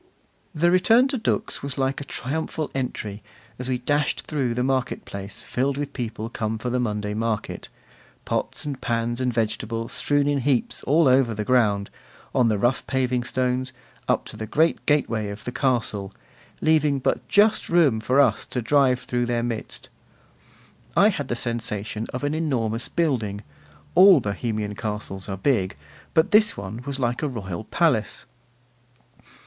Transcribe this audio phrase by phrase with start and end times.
[0.55, 3.21] The return to Dux was like a triumphal entry,
[3.59, 7.69] as we dashed through the market place filled with people come for the Monday market,
[8.25, 11.91] pots and pans and vegetables strewn in heaps all over the ground,
[12.33, 13.73] on the rough paving stones,
[14.07, 16.11] up to the great gateway of the castle,
[16.61, 19.89] leaving but just room for us to drive through their midst.
[20.97, 23.43] I had the sensation of an enormous building:
[23.93, 25.77] all Bohemian castles are big,
[26.15, 28.25] but this one was like a royal palace.